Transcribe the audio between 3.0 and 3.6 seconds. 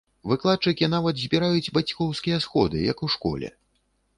у школе!